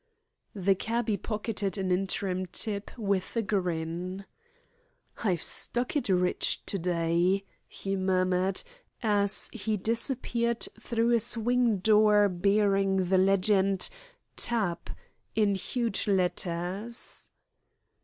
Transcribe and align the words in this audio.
The 0.55 0.73
cabby 0.73 1.15
pocketed 1.15 1.77
an 1.77 1.91
interim 1.91 2.47
tip 2.47 2.89
with 2.97 3.37
a 3.37 3.43
grin. 3.43 4.25
"I've 5.23 5.43
struck 5.43 5.95
it 5.95 6.09
rich 6.09 6.65
to 6.65 6.79
day," 6.79 7.43
he 7.67 7.95
murmured, 7.95 8.63
as 9.03 9.51
he 9.53 9.77
disappeared 9.77 10.67
through 10.79 11.13
a 11.13 11.19
swing 11.19 11.77
door 11.77 12.27
bearing 12.29 13.03
the 13.09 13.19
legend, 13.19 13.89
"Tap," 14.35 14.89
in 15.35 15.53
huge 15.53 16.07
letters. 16.07 17.29